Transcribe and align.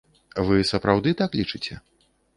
Вы 0.47 0.57
сапраўды 0.71 1.13
так 1.21 1.37
лічыце? 1.41 1.81